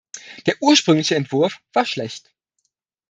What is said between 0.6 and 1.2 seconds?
ursprüngliche